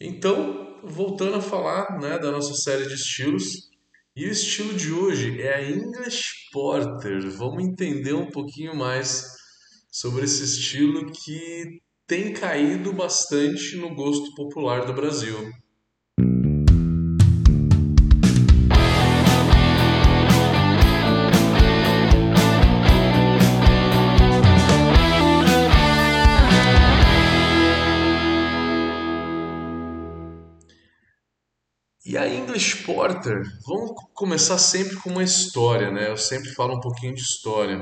Então, 0.00 0.80
voltando 0.82 1.36
a 1.36 1.42
falar 1.42 2.00
né, 2.00 2.18
da 2.18 2.30
nossa 2.30 2.54
série 2.54 2.88
de 2.88 2.94
estilos, 2.94 3.70
e 4.16 4.26
o 4.26 4.30
estilo 4.30 4.74
de 4.74 4.92
hoje 4.92 5.40
é 5.40 5.54
a 5.54 5.70
English 5.70 6.50
Porter. 6.50 7.30
Vamos 7.30 7.62
entender 7.62 8.14
um 8.14 8.30
pouquinho 8.30 8.74
mais 8.74 9.24
sobre 9.92 10.24
esse 10.24 10.42
estilo 10.42 11.12
que 11.12 11.80
tem 12.06 12.32
caído 12.32 12.92
bastante 12.92 13.76
no 13.76 13.94
gosto 13.94 14.34
popular 14.34 14.86
do 14.86 14.94
Brasil. 14.94 15.50
Porter, 32.84 33.42
vamos 33.66 33.92
começar 34.14 34.58
sempre 34.58 34.96
com 34.96 35.10
uma 35.10 35.24
história, 35.24 35.90
né? 35.90 36.08
Eu 36.08 36.16
sempre 36.16 36.50
falo 36.50 36.76
um 36.76 36.80
pouquinho 36.80 37.14
de 37.14 37.20
história. 37.22 37.78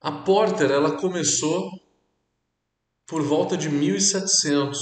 A 0.00 0.10
Porter, 0.10 0.70
ela 0.70 0.96
começou 0.98 1.70
por 3.06 3.22
volta 3.22 3.56
de 3.56 3.68
1700. 3.68 4.78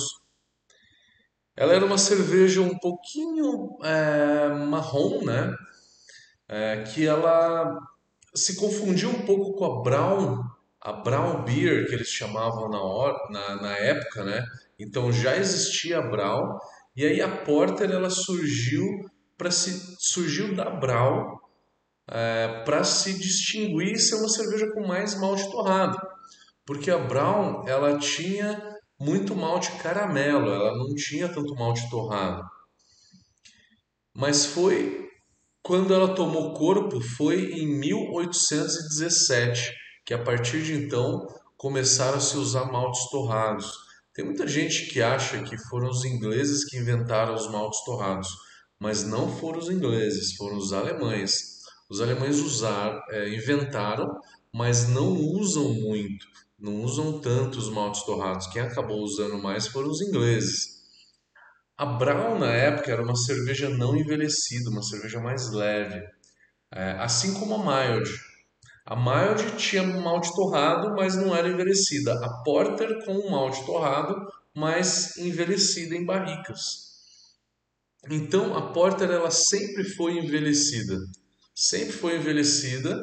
Ela 1.56 1.74
era 1.74 1.84
uma 1.84 1.98
cerveja 1.98 2.60
um 2.60 2.78
pouquinho 2.78 3.76
é, 3.82 4.48
marrom, 4.66 5.22
né? 5.24 5.54
É, 6.48 6.82
que 6.84 7.06
ela 7.06 7.78
se 8.34 8.56
confundiu 8.56 9.10
um 9.10 9.26
pouco 9.26 9.52
com 9.54 9.64
a 9.64 9.82
Brown, 9.82 10.42
a 10.80 10.92
Brown 10.92 11.44
Beer, 11.44 11.86
que 11.86 11.94
eles 11.94 12.08
chamavam 12.08 12.68
na, 12.68 12.80
hora, 12.80 13.18
na, 13.30 13.56
na 13.62 13.76
época, 13.76 14.24
né? 14.24 14.44
Então 14.80 15.12
já 15.12 15.36
existia 15.36 15.98
a 15.98 16.10
Brau 16.10 16.58
e 16.96 17.04
aí 17.04 17.20
a 17.20 17.44
Porter 17.44 17.90
ela 17.90 18.10
surgiu 18.10 18.84
para 19.36 19.50
se 19.50 19.96
surgiu 19.98 20.54
da 20.56 20.70
Brau 20.70 21.40
é, 22.08 22.62
para 22.64 22.82
se 22.82 23.18
distinguir 23.18 23.98
ser 23.98 24.16
uma 24.16 24.28
cerveja 24.28 24.70
com 24.72 24.86
mais 24.86 25.18
malte 25.20 25.48
torrado, 25.50 25.96
porque 26.66 26.90
a 26.90 26.98
Brown 26.98 27.68
ela 27.68 27.98
tinha 27.98 28.60
muito 28.98 29.36
malte 29.36 29.70
caramelo, 29.78 30.50
ela 30.50 30.76
não 30.76 30.94
tinha 30.94 31.28
tanto 31.28 31.54
malte 31.54 31.88
torrado. 31.88 32.42
Mas 34.14 34.46
foi 34.46 35.08
quando 35.62 35.94
ela 35.94 36.14
tomou 36.14 36.52
corpo 36.54 37.00
foi 37.00 37.52
em 37.52 37.66
1817 37.78 39.72
que 40.04 40.12
a 40.12 40.22
partir 40.22 40.62
de 40.62 40.74
então 40.74 41.26
começaram 41.56 42.16
a 42.16 42.20
se 42.20 42.36
usar 42.36 42.64
maltes 42.72 43.08
torrados. 43.10 43.89
Tem 44.20 44.26
muita 44.26 44.46
gente 44.46 44.84
que 44.84 45.00
acha 45.00 45.42
que 45.44 45.56
foram 45.56 45.88
os 45.88 46.04
ingleses 46.04 46.66
que 46.66 46.76
inventaram 46.76 47.34
os 47.34 47.50
maltes 47.50 47.82
torrados, 47.86 48.28
mas 48.78 49.02
não 49.02 49.34
foram 49.34 49.58
os 49.58 49.70
ingleses, 49.70 50.34
foram 50.34 50.58
os 50.58 50.74
alemães. 50.74 51.60
Os 51.88 52.02
alemães 52.02 52.38
usaram, 52.38 53.00
é, 53.08 53.34
inventaram, 53.34 54.06
mas 54.54 54.86
não 54.90 55.08
usam 55.16 55.72
muito, 55.72 56.26
não 56.58 56.82
usam 56.82 57.18
tanto 57.18 57.58
os 57.58 57.70
maltes 57.70 58.02
torrados. 58.02 58.46
Quem 58.48 58.60
acabou 58.60 59.00
usando 59.00 59.38
mais 59.38 59.66
foram 59.68 59.88
os 59.88 60.02
ingleses. 60.02 60.82
A 61.78 61.86
Brown 61.86 62.38
na 62.38 62.52
época 62.52 62.92
era 62.92 63.02
uma 63.02 63.16
cerveja 63.16 63.70
não 63.70 63.96
envelhecida, 63.96 64.68
uma 64.68 64.82
cerveja 64.82 65.18
mais 65.18 65.50
leve, 65.50 66.06
é, 66.70 66.90
assim 66.98 67.32
como 67.40 67.54
a 67.54 67.88
Mild. 67.88 68.10
A 68.86 68.96
Mild 68.96 69.56
tinha 69.56 69.82
malte 69.82 70.34
torrado, 70.34 70.94
mas 70.96 71.14
não 71.14 71.34
era 71.36 71.48
envelhecida. 71.48 72.12
A 72.14 72.42
Porter 72.42 73.04
com 73.04 73.30
malte 73.30 73.64
torrado, 73.64 74.16
mas 74.54 75.16
envelhecida 75.18 75.94
em 75.94 76.04
barricas. 76.04 76.90
Então 78.10 78.56
a 78.56 78.72
Porter 78.72 79.10
ela 79.10 79.30
sempre 79.30 79.84
foi 79.84 80.18
envelhecida, 80.18 80.96
sempre 81.54 81.92
foi 81.92 82.16
envelhecida. 82.16 82.98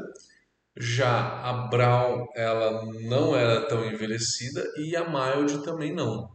Já 0.76 1.42
a 1.42 1.68
Brown 1.70 2.26
ela 2.36 2.86
não 3.02 3.36
era 3.36 3.68
tão 3.68 3.86
envelhecida 3.86 4.64
e 4.78 4.96
a 4.96 5.08
Mild 5.08 5.64
também 5.64 5.94
não. 5.94 6.30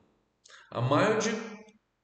A 0.70 0.80
Mild 0.80 1.30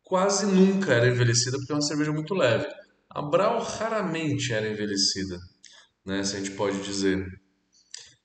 quase 0.03 0.47
nunca 0.47 0.93
era 0.93 1.09
envelhecida 1.09 1.57
porque 1.57 1.73
é 1.73 1.75
uma 1.75 1.83
cerveja 1.83 2.13
muito 2.13 2.35
leve. 2.35 2.67
A 3.11 3.23
Brown 3.23 3.59
raramente 3.59 4.53
era 4.53 4.69
envelhecida 4.69 5.39
né, 6.09 6.25
se 6.25 6.37
a 6.37 6.39
gente 6.39 6.53
pode 6.53 6.81
dizer. 6.81 7.23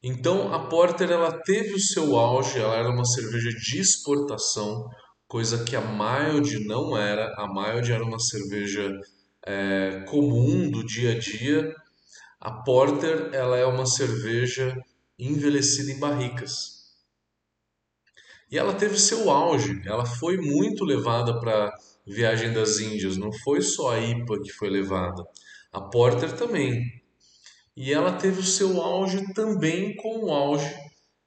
Então 0.01 0.53
a 0.53 0.67
Porter 0.67 1.11
ela 1.11 1.41
teve 1.43 1.73
o 1.73 1.79
seu 1.79 2.15
auge, 2.17 2.57
ela 2.57 2.75
era 2.75 2.89
uma 2.89 3.05
cerveja 3.05 3.49
de 3.49 3.79
exportação, 3.79 4.89
coisa 5.27 5.65
que 5.65 5.75
a 5.75 5.81
Mild 5.81 6.65
não 6.65 6.97
era. 6.97 7.33
A 7.37 7.45
Mild 7.47 7.91
era 7.91 8.03
uma 8.03 8.19
cerveja 8.19 8.89
é, 9.45 10.05
comum 10.07 10.71
do 10.71 10.85
dia 10.85 11.11
a 11.11 11.19
dia. 11.19 11.75
A 12.39 12.51
Porter 12.63 13.29
ela 13.33 13.57
é 13.57 13.65
uma 13.65 13.85
cerveja 13.85 14.75
envelhecida 15.19 15.91
em 15.91 15.99
barricas. 15.99 16.73
E 18.49 18.57
ela 18.57 18.73
teve 18.73 18.97
seu 18.97 19.29
auge, 19.29 19.81
ela 19.85 20.05
foi 20.05 20.37
muito 20.37 20.85
levada 20.85 21.39
para 21.39 21.73
Viagem 22.05 22.53
das 22.53 22.79
Índias, 22.79 23.17
não 23.17 23.31
foi 23.31 23.61
só 23.61 23.91
a 23.91 23.99
IPA 23.99 24.41
que 24.41 24.51
foi 24.51 24.69
levada. 24.69 25.23
A 25.71 25.81
Porter 25.81 26.31
também. 26.33 27.02
E 27.75 27.91
ela 27.91 28.13
teve 28.13 28.39
o 28.39 28.45
seu 28.45 28.81
auge 28.81 29.33
também 29.33 29.95
com 29.95 30.25
o 30.25 30.31
auge 30.31 30.71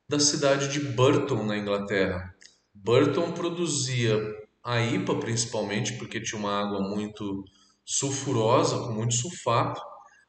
da 0.09 0.21
cidade 0.21 0.69
de 0.69 0.81
Burton, 0.81 1.45
na 1.45 1.59
Inglaterra. 1.59 2.33
Burton 2.73 3.33
produzia 3.33 4.17
a 4.63 4.81
IPA 4.81 5.19
principalmente, 5.19 5.95
porque 5.99 6.21
tinha 6.21 6.39
uma 6.39 6.61
água 6.61 6.81
muito 6.81 7.45
sulfurosa, 7.85 8.79
com 8.79 8.93
muito 8.93 9.15
sulfato, 9.15 9.81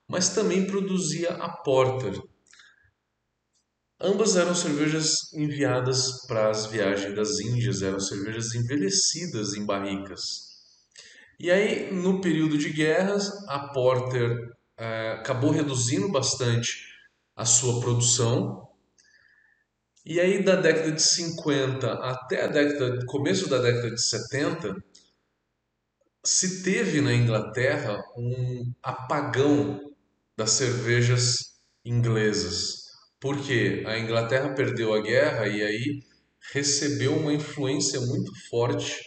mas 0.08 0.30
também 0.30 0.66
produzia 0.66 1.32
a 1.32 1.50
Porter. 1.50 2.20
Ambas 4.00 4.36
eram 4.36 4.54
cervejas 4.54 5.34
enviadas 5.34 6.26
para 6.28 6.50
as 6.50 6.68
viagens 6.68 7.16
das 7.16 7.40
Índias, 7.40 7.82
eram 7.82 8.00
cervejas 8.00 8.54
envelhecidas 8.54 9.54
em 9.54 9.66
barricas. 9.66 10.22
E 11.40 11.52
aí, 11.52 11.92
no 11.94 12.22
período 12.22 12.58
de 12.58 12.70
guerras, 12.70 13.30
a 13.48 13.68
Porter 13.70 14.57
acabou 14.78 15.52
reduzindo 15.52 16.10
bastante 16.10 16.86
a 17.36 17.46
sua 17.46 17.80
produção. 17.82 18.68
E 20.06 20.20
aí 20.20 20.44
da 20.44 20.56
década 20.56 20.92
de 20.92 21.02
50 21.02 21.94
até 21.94 22.46
a 22.46 22.48
década, 22.48 23.06
começo 23.08 23.50
da 23.50 23.58
década 23.58 23.92
de 23.92 24.02
70, 24.02 24.76
se 26.24 26.64
teve 26.64 27.02
na 27.02 27.14
Inglaterra 27.14 27.98
um 28.16 28.74
apagão 28.82 29.94
das 30.38 30.52
cervejas 30.52 31.38
inglesas. 31.84 32.86
Porque 33.20 33.84
a 33.88 33.98
Inglaterra 33.98 34.54
perdeu 34.54 34.94
a 34.94 35.02
guerra 35.02 35.48
e 35.48 35.64
aí 35.64 36.04
recebeu 36.54 37.18
uma 37.18 37.34
influência 37.34 38.00
muito 38.00 38.32
forte 38.50 39.02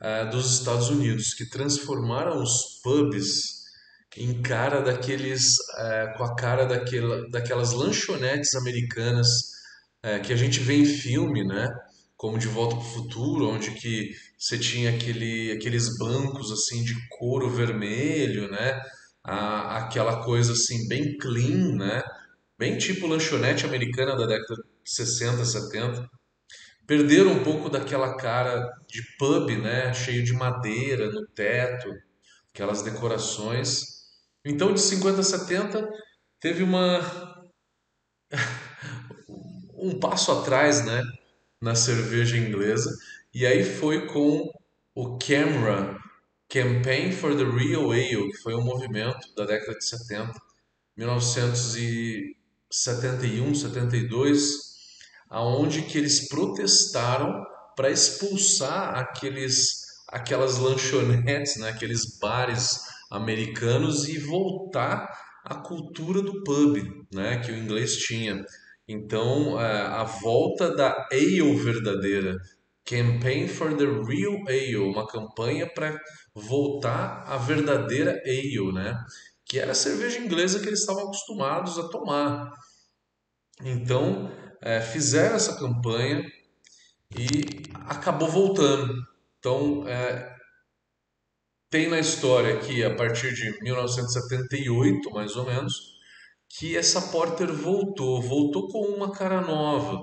uh, 0.00 0.30
dos 0.30 0.58
Estados 0.58 0.90
Unidos, 0.90 1.34
que 1.34 1.48
transformaram 1.48 2.42
os 2.42 2.80
pubs 2.82 3.63
em 4.16 4.40
cara 4.42 4.80
daqueles 4.80 5.56
é, 5.76 6.14
com 6.16 6.24
a 6.24 6.36
cara 6.36 6.64
daquela, 6.64 7.28
daquelas 7.30 7.72
lanchonetes 7.72 8.54
americanas 8.54 9.28
é, 10.02 10.20
que 10.20 10.32
a 10.32 10.36
gente 10.36 10.60
vê 10.60 10.74
em 10.74 10.84
filme, 10.84 11.44
né? 11.44 11.68
Como 12.16 12.38
De 12.38 12.46
Volta 12.46 12.76
para 12.76 12.84
o 12.84 12.88
Futuro, 12.88 13.48
onde 13.48 13.72
que 13.72 14.12
você 14.38 14.58
tinha 14.58 14.90
aquele, 14.90 15.52
aqueles 15.52 15.98
bancos 15.98 16.52
assim 16.52 16.84
de 16.84 16.94
couro 17.18 17.50
vermelho, 17.50 18.50
né? 18.50 18.80
A, 19.24 19.78
aquela 19.78 20.22
coisa 20.22 20.52
assim 20.52 20.86
bem 20.86 21.16
clean, 21.18 21.74
né? 21.74 22.02
Bem 22.58 22.78
tipo 22.78 23.06
lanchonete 23.06 23.66
americana 23.66 24.16
da 24.16 24.26
década 24.26 24.62
de 24.84 24.90
60, 24.90 25.44
70. 25.44 26.08
Perderam 26.86 27.32
um 27.32 27.42
pouco 27.42 27.68
daquela 27.68 28.16
cara 28.16 28.70
de 28.86 29.02
pub, 29.18 29.50
né? 29.58 29.92
Cheio 29.92 30.22
de 30.22 30.32
madeira 30.34 31.10
no 31.10 31.26
teto, 31.28 31.90
aquelas 32.52 32.82
decorações 32.82 33.93
então, 34.44 34.74
de 34.74 34.80
50 34.80 35.20
a 35.20 35.24
70, 35.24 35.88
teve 36.38 36.62
uma 36.62 37.00
um 39.74 39.98
passo 39.98 40.30
atrás, 40.32 40.84
né, 40.84 41.02
na 41.60 41.74
cerveja 41.74 42.36
inglesa, 42.36 42.94
e 43.32 43.46
aí 43.46 43.64
foi 43.64 44.06
com 44.06 44.52
o 44.94 45.16
CAMRA, 45.18 45.98
Campaign 46.48 47.10
for 47.12 47.36
the 47.36 47.44
Real 47.44 47.90
Ale, 47.90 48.30
que 48.30 48.36
foi 48.42 48.54
um 48.54 48.62
movimento 48.62 49.34
da 49.34 49.46
década 49.46 49.76
de 49.76 49.84
70, 49.84 50.32
1971, 50.96 53.54
72, 53.54 54.74
aonde 55.28 55.82
que 55.82 55.98
eles 55.98 56.28
protestaram 56.28 57.44
para 57.74 57.90
expulsar 57.90 58.96
aqueles 58.96 59.82
aquelas 60.08 60.58
lanchonetes, 60.58 61.56
né, 61.56 61.70
aqueles 61.70 62.18
bares 62.20 62.93
americanos 63.14 64.08
e 64.08 64.18
voltar 64.18 65.08
à 65.44 65.54
cultura 65.54 66.22
do 66.22 66.42
pub, 66.42 66.76
né, 67.12 67.38
que 67.38 67.52
o 67.52 67.56
inglês 67.56 67.96
tinha. 67.96 68.44
Então, 68.88 69.60
é, 69.60 69.82
a 69.82 70.04
volta 70.04 70.74
da 70.74 71.06
ale 71.10 71.54
verdadeira, 71.56 72.36
Campaign 72.84 73.48
for 73.48 73.74
the 73.76 73.84
Real 73.84 74.46
Ale, 74.46 74.76
uma 74.76 75.06
campanha 75.06 75.66
para 75.66 75.98
voltar 76.34 77.24
à 77.26 77.38
verdadeira 77.38 78.20
ale, 78.26 78.72
né? 78.72 78.94
Que 79.46 79.58
era 79.58 79.72
a 79.72 79.74
cerveja 79.74 80.18
inglesa 80.18 80.60
que 80.60 80.66
eles 80.66 80.80
estavam 80.80 81.04
acostumados 81.04 81.78
a 81.78 81.88
tomar. 81.88 82.52
Então, 83.62 84.30
é, 84.60 84.80
fizeram 84.82 85.36
essa 85.36 85.58
campanha 85.58 86.22
e 87.16 87.62
acabou 87.86 88.28
voltando. 88.28 88.94
Então, 89.38 89.88
é, 89.88 90.34
tem 91.74 91.88
na 91.88 91.98
história 91.98 92.56
que 92.58 92.84
a 92.84 92.94
partir 92.94 93.34
de 93.34 93.60
1978, 93.60 95.10
mais 95.10 95.34
ou 95.34 95.44
menos, 95.44 95.74
que 96.48 96.76
essa 96.76 97.02
Porter 97.10 97.52
voltou, 97.52 98.22
voltou 98.22 98.68
com 98.68 98.94
uma 98.94 99.10
cara 99.10 99.40
nova. 99.40 100.00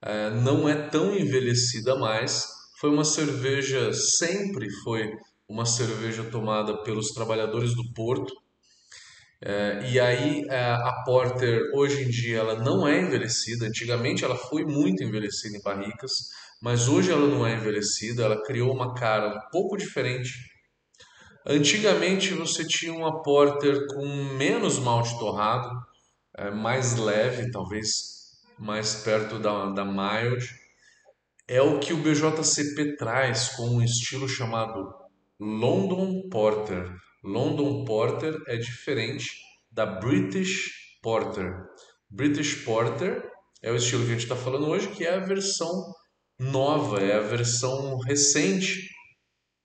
É, 0.00 0.30
não 0.30 0.66
é 0.66 0.88
tão 0.88 1.14
envelhecida 1.14 1.94
mais. 1.94 2.46
Foi 2.80 2.88
uma 2.88 3.04
cerveja, 3.04 3.92
sempre 3.92 4.70
foi 4.82 5.12
uma 5.46 5.66
cerveja 5.66 6.24
tomada 6.24 6.82
pelos 6.82 7.08
trabalhadores 7.08 7.74
do 7.74 7.84
porto. 7.92 8.32
É, 9.42 9.90
e 9.90 10.00
aí 10.00 10.42
é, 10.48 10.58
a 10.58 11.02
Porter 11.04 11.70
hoje 11.74 12.02
em 12.02 12.08
dia 12.08 12.38
ela 12.38 12.54
não 12.54 12.88
é 12.88 12.98
envelhecida. 12.98 13.66
Antigamente 13.66 14.24
ela 14.24 14.36
foi 14.36 14.64
muito 14.64 15.04
envelhecida 15.04 15.54
em 15.54 15.62
barricas, 15.62 16.12
mas 16.62 16.88
hoje 16.88 17.12
ela 17.12 17.26
não 17.26 17.46
é 17.46 17.56
envelhecida. 17.56 18.22
Ela 18.22 18.42
criou 18.42 18.72
uma 18.72 18.94
cara 18.94 19.36
um 19.36 19.50
pouco 19.50 19.76
diferente. 19.76 20.53
Antigamente 21.46 22.32
você 22.32 22.66
tinha 22.66 22.92
uma 22.92 23.22
Porter 23.22 23.86
com 23.88 24.06
menos 24.36 24.78
malte 24.78 25.18
torrado, 25.18 25.70
é, 26.36 26.50
mais 26.50 26.96
leve, 26.96 27.50
talvez 27.50 27.86
mais 28.58 28.94
perto 29.02 29.38
da, 29.38 29.66
da 29.66 29.84
mild. 29.84 30.48
É 31.46 31.60
o 31.60 31.78
que 31.78 31.92
o 31.92 31.98
BJCP 31.98 32.96
traz 32.96 33.50
com 33.50 33.68
um 33.68 33.82
estilo 33.82 34.26
chamado 34.26 34.90
London 35.38 36.28
Porter. 36.30 36.90
London 37.22 37.84
Porter 37.84 38.34
é 38.46 38.56
diferente 38.56 39.26
da 39.70 39.84
British 39.84 40.70
Porter. 41.02 41.52
British 42.08 42.64
Porter 42.64 43.22
é 43.62 43.70
o 43.70 43.76
estilo 43.76 44.04
que 44.04 44.10
a 44.10 44.14
gente 44.14 44.22
está 44.22 44.36
falando 44.36 44.68
hoje, 44.68 44.88
que 44.88 45.04
é 45.04 45.14
a 45.14 45.20
versão 45.20 45.92
nova, 46.38 47.00
é 47.00 47.16
a 47.16 47.20
versão 47.20 47.98
recente 47.98 48.88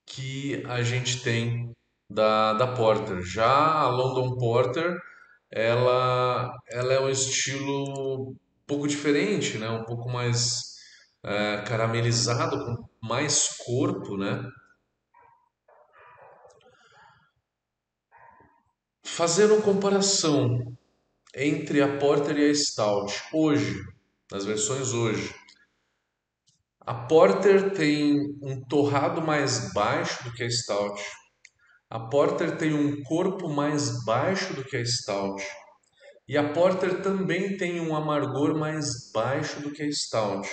que 0.05 0.63
a 0.65 0.81
gente 0.81 1.21
tem 1.21 1.68
da, 2.09 2.53
da 2.53 2.67
Porter. 2.67 3.21
Já 3.21 3.47
a 3.47 3.89
London 3.89 4.35
Porter, 4.37 4.97
ela, 5.51 6.51
ela 6.67 6.93
é 6.93 6.99
um 6.99 7.09
estilo 7.09 8.31
um 8.31 8.35
pouco 8.65 8.87
diferente, 8.87 9.57
né? 9.57 9.69
um 9.69 9.83
pouco 9.83 10.09
mais 10.09 10.69
é, 11.23 11.61
caramelizado, 11.61 12.65
com 12.65 13.07
mais 13.07 13.57
corpo, 13.65 14.17
né? 14.17 14.43
Fazendo 19.03 19.61
comparação 19.61 20.77
entre 21.35 21.81
a 21.81 21.97
Porter 21.97 22.37
e 22.37 22.49
a 22.49 22.55
Stout 22.55 23.13
hoje, 23.33 23.83
nas 24.31 24.45
versões 24.45 24.93
hoje, 24.93 25.33
a 26.79 26.93
Porter 26.93 27.71
tem 27.73 28.15
um 28.41 28.61
torrado 28.65 29.21
mais 29.21 29.73
baixo 29.73 30.23
do 30.23 30.33
que 30.33 30.43
a 30.43 30.49
Stout. 30.49 31.01
A 31.91 31.99
Porter 31.99 32.55
tem 32.55 32.71
um 32.71 33.01
corpo 33.01 33.49
mais 33.49 34.05
baixo 34.05 34.53
do 34.53 34.63
que 34.63 34.77
a 34.77 34.85
Stout. 34.85 35.43
E 36.27 36.37
a 36.37 36.53
Porter 36.53 37.01
também 37.01 37.57
tem 37.57 37.81
um 37.81 37.95
amargor 37.95 38.55
mais 38.55 39.11
baixo 39.11 39.59
do 39.61 39.71
que 39.71 39.81
a 39.81 39.91
Stout. 39.91 40.47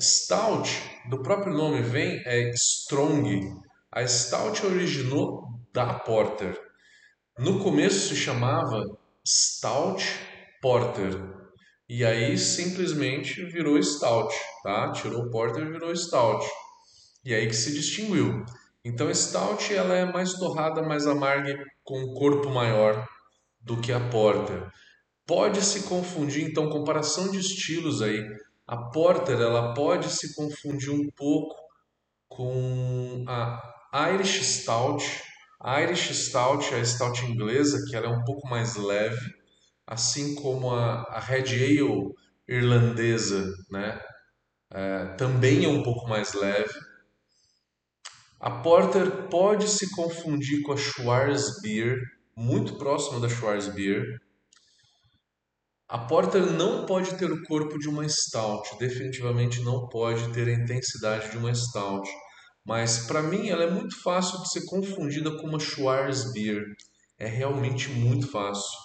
Stout, 0.00 0.70
do 1.10 1.22
próprio 1.22 1.52
nome 1.52 1.82
vem, 1.82 2.22
é 2.24 2.48
strong. 2.54 3.52
A 3.92 4.06
Stout 4.06 4.64
originou 4.64 5.42
da 5.74 5.92
Porter. 5.92 6.58
No 7.38 7.62
começo 7.62 8.08
se 8.08 8.16
chamava 8.16 8.82
Stout 9.22 10.02
Porter. 10.62 11.20
E 11.86 12.02
aí 12.02 12.38
simplesmente 12.38 13.44
virou 13.44 13.82
Stout, 13.82 14.34
tá? 14.62 14.90
Tirou 14.92 15.28
Porter 15.28 15.66
e 15.66 15.70
virou 15.70 15.94
Stout. 15.94 16.46
E 17.22 17.34
aí 17.34 17.46
que 17.46 17.54
se 17.54 17.74
distinguiu. 17.74 18.42
Então 18.84 19.12
Stout 19.14 19.72
ela 19.74 19.94
é 19.94 20.04
mais 20.04 20.32
torrada, 20.34 20.82
mais 20.82 21.06
amarga, 21.06 21.62
com 21.84 21.98
um 21.98 22.14
corpo 22.14 22.48
maior 22.50 23.06
do 23.60 23.80
que 23.80 23.92
a 23.92 24.00
Porter. 24.00 24.66
Pode 25.26 25.62
se 25.62 25.82
confundir, 25.84 26.48
então, 26.48 26.70
comparação 26.70 27.30
de 27.30 27.38
estilos 27.38 28.02
aí. 28.02 28.24
A 28.66 28.76
Porter 28.90 29.40
ela 29.40 29.74
pode 29.74 30.10
se 30.10 30.34
confundir 30.34 30.90
um 30.90 31.08
pouco 31.16 31.54
com 32.28 33.24
a 33.28 34.10
Irish 34.12 34.42
Stout, 34.42 35.04
a 35.60 35.82
Irish 35.82 36.14
Stout 36.14 36.72
é 36.72 36.80
a 36.80 36.84
stout 36.84 37.22
inglesa, 37.26 37.84
que 37.86 37.94
ela 37.94 38.06
é 38.06 38.08
um 38.10 38.24
pouco 38.24 38.48
mais 38.48 38.76
leve, 38.76 39.20
assim 39.86 40.34
como 40.36 40.70
a, 40.74 41.02
a 41.02 41.20
Red 41.20 41.52
Ale 41.52 42.14
irlandesa, 42.48 43.44
né? 43.70 44.00
É, 44.72 45.04
também 45.16 45.64
é 45.66 45.68
um 45.68 45.82
pouco 45.82 46.08
mais 46.08 46.32
leve. 46.32 46.72
A 48.40 48.50
Porter 48.50 49.28
pode 49.28 49.68
se 49.68 49.90
confundir 49.90 50.62
com 50.62 50.72
a 50.72 50.76
Schwarzbier, 50.76 51.98
muito 52.34 52.78
próxima 52.78 53.20
da 53.20 53.28
Schwarzbier. 53.28 54.18
A 55.86 55.98
Porter 55.98 56.50
não 56.52 56.86
pode 56.86 57.14
ter 57.18 57.30
o 57.30 57.42
corpo 57.44 57.78
de 57.78 57.88
uma 57.88 58.08
Stout, 58.08 58.78
definitivamente 58.78 59.60
não 59.62 59.86
pode 59.88 60.32
ter 60.32 60.48
a 60.48 60.54
intensidade 60.54 61.30
de 61.30 61.36
uma 61.36 61.54
Stout 61.54 62.08
mas 62.64 63.06
para 63.06 63.22
mim 63.22 63.48
ela 63.48 63.64
é 63.64 63.70
muito 63.70 64.00
fácil 64.02 64.40
de 64.42 64.50
ser 64.50 64.64
confundida 64.66 65.30
com 65.38 65.48
uma 65.48 65.58
Schwarzbier. 65.58 66.64
É 67.18 67.26
realmente 67.26 67.88
muito 67.88 68.30
fácil. 68.30 68.78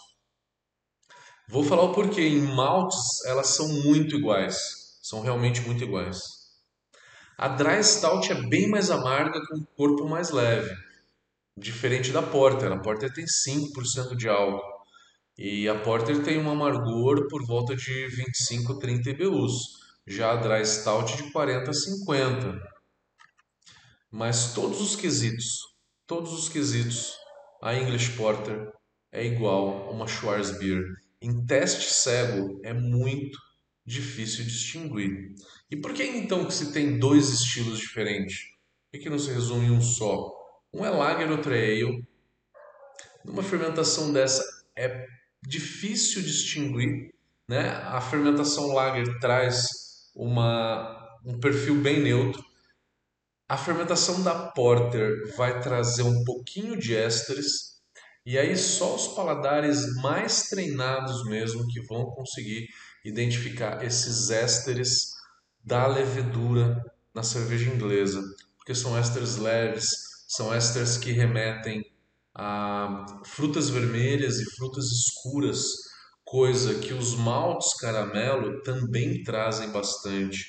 Vou 1.48 1.64
falar 1.64 1.84
o 1.84 1.94
porquê. 1.94 2.22
Em 2.22 2.42
maltes 2.42 3.24
elas 3.26 3.50
são 3.50 3.68
muito 3.68 4.16
iguais. 4.16 4.58
São 5.02 5.22
realmente 5.22 5.62
muito 5.62 5.84
iguais. 5.84 6.18
A 7.38 7.50
Dry 7.50 7.84
Stout 7.84 8.32
é 8.32 8.48
bem 8.48 8.70
mais 8.70 8.90
amarga 8.90 9.46
com 9.46 9.58
um 9.58 9.66
corpo 9.76 10.08
mais 10.08 10.30
leve. 10.30 10.74
Diferente 11.58 12.14
da 12.14 12.22
Porter. 12.22 12.72
A 12.72 12.80
Porter 12.80 13.12
tem 13.14 13.26
5% 13.26 14.16
de 14.16 14.30
álcool. 14.30 14.64
E 15.38 15.68
a 15.68 15.78
Porter 15.78 16.24
tem 16.24 16.40
um 16.40 16.50
amargor 16.50 17.28
por 17.28 17.46
volta 17.46 17.76
de 17.76 18.08
25, 18.08 18.80
30 18.80 19.10
IBUs. 19.10 19.54
Já 20.08 20.32
a 20.32 20.36
Dry 20.38 20.66
Stout 20.66 21.18
de 21.18 21.30
40 21.34 21.72
a 21.72 21.74
50. 21.74 22.62
Mas 24.10 24.54
todos 24.54 24.80
os 24.80 24.96
quesitos, 24.96 25.58
todos 26.08 26.32
os 26.32 26.48
quesitos, 26.48 27.18
a 27.62 27.76
English 27.76 28.12
Porter 28.12 28.72
é 29.12 29.26
igual 29.26 29.90
a 29.90 29.92
uma 29.92 30.08
Schwarzbier. 30.08 30.82
Em 31.22 31.46
teste 31.46 31.94
cego 31.94 32.62
é 32.64 32.74
muito 32.74 33.38
difícil 33.86 34.46
distinguir. 34.46 35.36
E 35.70 35.78
por 35.78 35.94
que 35.94 36.04
então 36.04 36.46
que 36.46 36.54
se 36.54 36.72
tem 36.72 36.98
dois 36.98 37.30
estilos 37.30 37.80
diferentes? 37.80 38.38
Por 38.92 39.00
que 39.00 39.10
não 39.10 39.20
se 39.20 39.32
resume 39.32 39.68
em 39.68 39.72
um 39.72 39.82
só? 39.82 40.32
Um 40.74 40.86
é 40.86 40.90
lager, 40.90 41.30
outro 41.30 41.54
é 41.54 41.60
ale. 41.60 42.08
Numa 43.24 43.44
fermentação 43.44 44.12
dessa 44.12 44.44
é 44.76 45.06
difícil 45.48 46.22
distinguir, 46.22 47.14
né? 47.48 47.70
A 47.70 48.02
fermentação 48.02 48.74
lager 48.74 49.20
traz 49.20 49.68
uma, 50.16 51.20
um 51.26 51.40
perfil 51.40 51.76
bem 51.76 52.02
neutro, 52.02 52.44
a 53.48 53.58
fermentação 53.58 54.24
da 54.24 54.34
Porter 54.34 55.36
vai 55.38 55.62
trazer 55.62 56.02
um 56.02 56.24
pouquinho 56.24 56.76
de 56.76 56.96
ésteres, 56.96 57.80
e 58.26 58.40
aí 58.40 58.58
só 58.58 58.96
os 58.96 59.10
paladares 59.10 59.96
mais 60.02 60.50
treinados 60.50 61.24
mesmo 61.26 61.68
que 61.68 61.80
vão 61.82 62.06
conseguir 62.06 62.68
identificar 63.06 63.86
esses 63.86 64.32
ésteres 64.32 65.14
da 65.64 65.88
levedura 65.88 66.84
na 67.14 67.24
cerveja 67.24 67.72
inglesa, 67.72 68.22
porque 68.58 68.74
são 68.74 68.98
ésteres 68.98 69.38
leves, 69.38 69.88
são 70.28 70.54
ésteres 70.54 70.98
que 70.98 71.12
remetem 71.12 71.86
a 72.34 73.06
frutas 73.24 73.70
vermelhas 73.70 74.40
e 74.40 74.56
frutas 74.56 74.86
escuras, 74.92 75.64
coisa 76.26 76.80
que 76.80 76.94
os 76.94 77.16
maltes 77.16 77.78
caramelo 77.80 78.62
também 78.64 79.24
trazem 79.24 79.70
bastante. 79.70 80.46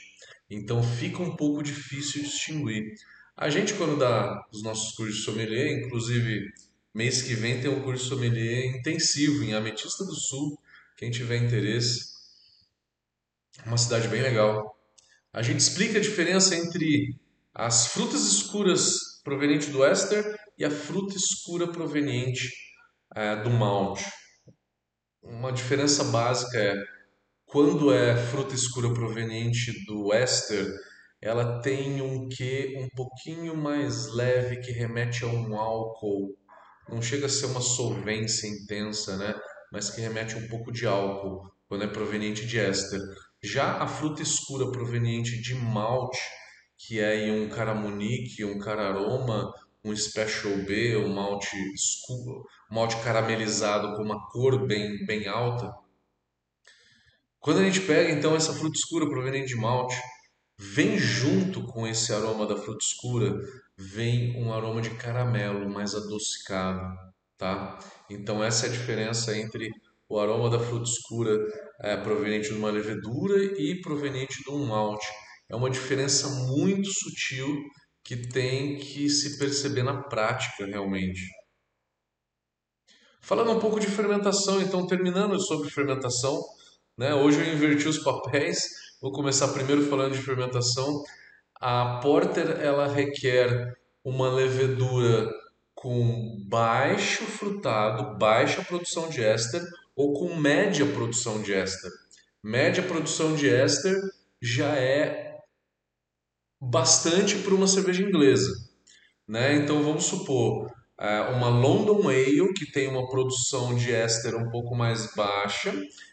Então 0.50 0.82
fica 0.82 1.22
um 1.22 1.36
pouco 1.36 1.62
difícil 1.62 2.22
distinguir. 2.22 2.94
A 3.36 3.50
gente, 3.50 3.74
quando 3.74 3.98
dá 3.98 4.44
os 4.50 4.62
nossos 4.62 4.96
cursos 4.96 5.16
de 5.16 5.22
sommelier, 5.22 5.84
inclusive 5.84 6.50
mês 6.94 7.20
que 7.20 7.34
vem 7.34 7.60
tem 7.60 7.70
um 7.70 7.82
curso 7.82 8.08
sommelier 8.08 8.74
intensivo 8.76 9.44
em 9.44 9.52
Ametista 9.52 10.04
do 10.04 10.14
Sul, 10.14 10.58
quem 10.96 11.10
tiver 11.10 11.36
interesse. 11.44 12.15
Uma 13.64 13.78
cidade 13.78 14.08
bem 14.08 14.22
legal. 14.22 14.76
A 15.32 15.42
gente 15.42 15.60
explica 15.60 15.98
a 15.98 16.02
diferença 16.02 16.54
entre 16.54 17.14
as 17.54 17.88
frutas 17.88 18.26
escuras 18.26 19.20
provenientes 19.24 19.68
do 19.68 19.84
éster 19.84 20.38
e 20.58 20.64
a 20.64 20.70
fruta 20.70 21.16
escura 21.16 21.70
proveniente 21.70 22.50
é, 23.14 23.36
do 23.36 23.50
malte. 23.50 24.04
Uma 25.22 25.52
diferença 25.52 26.04
básica 26.04 26.58
é 26.58 26.74
quando 27.46 27.92
é 27.92 28.16
fruta 28.16 28.54
escura 28.54 28.92
proveniente 28.92 29.84
do 29.86 30.12
éster, 30.12 30.74
ela 31.20 31.60
tem 31.60 32.02
um 32.02 32.28
quê 32.28 32.74
um 32.78 32.88
pouquinho 32.94 33.56
mais 33.56 34.12
leve 34.12 34.58
que 34.58 34.72
remete 34.72 35.24
a 35.24 35.28
um 35.28 35.56
álcool. 35.58 36.36
Não 36.88 37.00
chega 37.00 37.26
a 37.26 37.28
ser 37.28 37.46
uma 37.46 37.60
solvência 37.60 38.46
intensa, 38.46 39.16
né? 39.16 39.34
Mas 39.72 39.90
que 39.90 40.00
remete 40.00 40.34
a 40.34 40.38
um 40.38 40.48
pouco 40.48 40.72
de 40.72 40.86
álcool 40.86 41.50
quando 41.68 41.84
é 41.84 41.88
proveniente 41.88 42.46
de 42.46 42.58
éster. 42.58 43.00
Já 43.46 43.78
a 43.78 43.86
fruta 43.86 44.22
escura 44.22 44.72
proveniente 44.72 45.40
de 45.40 45.54
malte, 45.54 46.18
que 46.76 46.98
é 46.98 47.30
um 47.30 47.48
caramunique, 47.48 48.44
um 48.44 48.58
cararoma, 48.58 49.54
um 49.84 49.94
special 49.94 50.52
B, 50.64 50.96
um 50.96 51.14
malte 51.14 51.56
escuro, 51.72 52.42
malte 52.68 52.96
caramelizado 53.04 53.94
com 53.94 54.02
uma 54.02 54.28
cor 54.30 54.66
bem, 54.66 55.06
bem 55.06 55.28
alta. 55.28 55.72
Quando 57.38 57.60
a 57.60 57.64
gente 57.64 57.82
pega 57.82 58.10
então 58.10 58.34
essa 58.34 58.52
fruta 58.52 58.76
escura 58.76 59.08
proveniente 59.08 59.54
de 59.54 59.60
malte, 59.60 59.94
vem 60.58 60.98
junto 60.98 61.62
com 61.68 61.86
esse 61.86 62.12
aroma 62.12 62.46
da 62.46 62.56
fruta 62.56 62.84
escura, 62.84 63.32
vem 63.78 64.42
um 64.42 64.52
aroma 64.52 64.82
de 64.82 64.90
caramelo 64.90 65.70
mais 65.70 65.94
adocicado, 65.94 66.98
tá? 67.38 67.78
Então 68.10 68.42
essa 68.42 68.66
é 68.66 68.70
a 68.70 68.72
diferença 68.72 69.38
entre 69.38 69.70
o 70.08 70.18
aroma 70.18 70.48
da 70.48 70.58
fruta 70.58 70.88
escura 70.88 71.36
é, 71.80 71.96
proveniente 71.96 72.48
de 72.48 72.54
uma 72.54 72.70
levedura 72.70 73.42
e 73.58 73.80
proveniente 73.80 74.42
de 74.42 74.50
um 74.50 74.66
malte. 74.66 75.06
É 75.50 75.56
uma 75.56 75.70
diferença 75.70 76.28
muito 76.28 76.88
sutil 76.92 77.48
que 78.04 78.16
tem 78.16 78.78
que 78.78 79.08
se 79.08 79.38
perceber 79.38 79.82
na 79.82 80.02
prática 80.04 80.64
realmente. 80.64 81.22
Falando 83.20 83.50
um 83.50 83.58
pouco 83.58 83.80
de 83.80 83.88
fermentação, 83.88 84.62
então 84.62 84.86
terminando 84.86 85.40
sobre 85.40 85.68
fermentação, 85.68 86.40
né? 86.96 87.12
Hoje 87.14 87.40
eu 87.40 87.52
inverti 87.52 87.88
os 87.88 87.98
papéis. 87.98 88.60
Vou 89.02 89.10
começar 89.10 89.48
primeiro 89.48 89.84
falando 89.86 90.12
de 90.12 90.22
fermentação. 90.22 91.02
A 91.60 91.98
porter 92.00 92.60
ela 92.60 92.86
requer 92.86 93.74
uma 94.04 94.32
levedura 94.32 95.28
com 95.74 96.36
baixo 96.48 97.24
frutado, 97.24 98.16
baixa 98.16 98.64
produção 98.64 99.08
de 99.08 99.22
éster 99.22 99.62
ou 99.96 100.12
com 100.12 100.36
média 100.36 100.84
produção 100.84 101.40
de 101.40 101.54
éster. 101.54 101.90
Média 102.44 102.82
produção 102.82 103.34
de 103.34 103.48
éster 103.48 103.98
já 104.40 104.76
é 104.76 105.40
bastante 106.60 107.36
para 107.38 107.54
uma 107.54 107.66
cerveja 107.66 108.02
inglesa, 108.02 108.52
né? 109.26 109.56
Então 109.56 109.82
vamos 109.82 110.04
supor 110.04 110.70
é, 111.00 111.20
uma 111.30 111.48
London 111.48 112.08
Ale 112.08 112.52
que 112.54 112.70
tem 112.70 112.88
uma 112.88 113.08
produção 113.08 113.74
de 113.74 113.92
éster 113.92 114.36
um 114.36 114.50
pouco 114.50 114.74
mais 114.74 115.14
baixa 115.14 115.72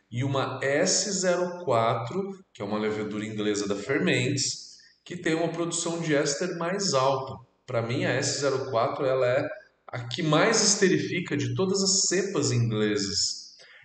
e 0.09 0.23
uma 0.23 0.59
S04 0.61 2.37
que 2.53 2.61
é 2.61 2.65
uma 2.65 2.79
levedura 2.79 3.25
inglesa 3.25 3.67
da 3.67 3.75
Fermentes 3.75 4.77
que 5.03 5.17
tem 5.17 5.35
uma 5.35 5.49
produção 5.49 5.99
de 5.99 6.15
éster 6.15 6.57
mais 6.57 6.93
alta. 6.93 7.33
Para 7.65 7.81
mim 7.81 8.05
a 8.05 8.17
S04 8.19 9.05
ela 9.05 9.27
é 9.27 9.47
a 9.87 10.07
que 10.07 10.23
mais 10.23 10.61
esterifica 10.63 11.35
de 11.35 11.53
todas 11.53 11.83
as 11.83 12.07
cepas 12.07 12.51
inglesas. 12.51 13.42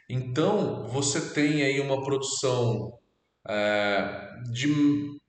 Então, 0.08 0.88
você 0.88 1.32
tem 1.34 1.62
aí 1.62 1.80
uma 1.80 2.02
produção 2.02 2.98
é, 3.46 4.42
de 4.50 4.68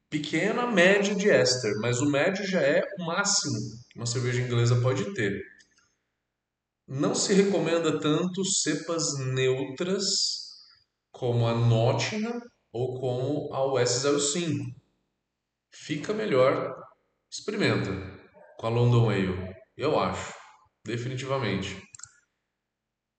pequena, 0.10 0.66
média 0.66 1.14
de 1.14 1.30
éster, 1.30 1.74
mas 1.82 2.00
o 2.00 2.10
médio 2.10 2.46
já 2.48 2.62
é 2.62 2.82
o 2.98 3.06
máximo 3.06 3.58
que 3.90 3.98
uma 3.98 4.06
cerveja 4.06 4.42
inglesa 4.42 4.82
pode 4.82 5.14
ter. 5.14 5.42
Não 6.88 7.14
se 7.14 7.34
recomenda 7.34 8.00
tanto 8.00 8.44
cepas 8.46 9.20
neutras 9.20 10.06
como 11.12 11.46
a 11.46 11.54
Nottingham 11.54 12.42
ou 12.72 13.00
como 13.00 13.54
a 13.54 13.60
US05. 13.60 14.74
Fica 15.72 16.14
melhor, 16.14 16.74
experimenta 17.30 17.92
com 18.58 18.68
a 18.68 18.70
London 18.70 19.10
Ale, 19.10 19.56
eu 19.78 20.00
acho, 20.00 20.34
definitivamente. 20.84 21.89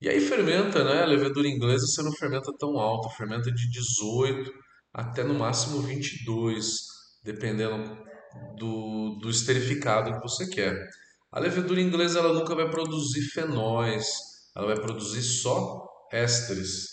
E 0.01 0.09
aí 0.09 0.21
fermenta, 0.21 0.83
né? 0.83 1.03
A 1.03 1.07
levedura 1.07 1.47
inglesa 1.47 1.87
você 1.87 2.03
não 2.03 2.13
fermenta 2.13 2.51
tão 2.59 2.79
alto, 2.79 3.15
fermenta 3.17 3.53
de 3.53 3.71
18 3.71 4.51
até 4.93 5.23
no 5.23 5.35
máximo 5.35 5.83
22, 5.83 6.65
dependendo 7.23 7.97
do, 8.57 9.19
do 9.21 9.31
esterificado 9.31 10.13
que 10.15 10.21
você 10.21 10.49
quer. 10.49 10.75
A 11.31 11.39
levedura 11.39 11.81
inglesa 11.81 12.19
ela 12.19 12.33
nunca 12.33 12.55
vai 12.55 12.69
produzir 12.71 13.23
fenóis, 13.31 14.07
ela 14.57 14.69
vai 14.69 14.81
produzir 14.81 15.23
só 15.23 15.87
ésteres. 16.11 16.89